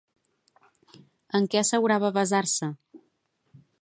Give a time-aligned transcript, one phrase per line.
[1.39, 2.71] En què assegurava basar-se?